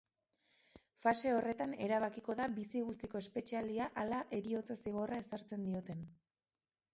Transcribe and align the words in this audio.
Fase 1.01 1.33
horretan 1.39 1.75
erabakiko 1.87 2.35
da 2.39 2.47
bizi 2.55 2.81
guztiko 2.87 3.21
espetxealdia 3.27 3.91
ala 4.05 4.23
heriotza 4.39 4.79
zigorra 4.87 5.21
ezartzen 5.27 5.69
dioten. 5.71 6.03